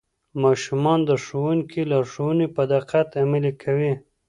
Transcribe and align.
ماشومان 0.43 0.99
د 1.09 1.11
ښوونکي 1.23 1.81
لارښوونې 1.91 2.47
په 2.55 2.61
دقت 2.73 3.07
عملي 3.21 3.53
کوي 3.63 3.93